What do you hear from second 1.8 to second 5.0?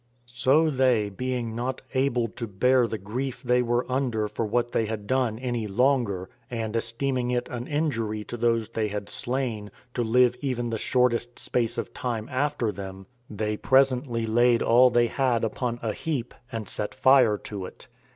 able to bear the grief they were under for what they